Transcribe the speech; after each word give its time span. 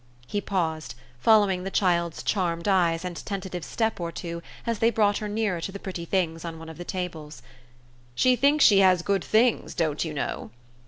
He 0.25 0.41
paused, 0.41 0.95
following 1.19 1.61
the 1.63 1.69
child's 1.69 2.23
charmed 2.23 2.67
eyes 2.67 3.05
and 3.05 3.15
tentative 3.23 3.63
step 3.63 3.99
or 3.99 4.11
two 4.11 4.41
as 4.65 4.79
they 4.79 4.89
brought 4.89 5.19
her 5.19 5.27
nearer 5.29 5.61
to 5.61 5.71
the 5.71 5.77
pretty 5.77 6.05
things 6.05 6.43
on 6.43 6.57
one 6.57 6.69
of 6.69 6.79
the 6.79 6.83
tables. 6.83 7.43
"She 8.15 8.35
thinks 8.35 8.65
she 8.65 8.79
has 8.79 9.03
good 9.03 9.23
things, 9.23 9.75
don't 9.75 10.03
you 10.03 10.15
know!" 10.15 10.49